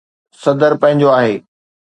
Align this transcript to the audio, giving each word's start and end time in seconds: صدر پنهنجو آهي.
صدر 0.41 0.71
پنهنجو 0.81 1.09
آهي. 1.19 1.35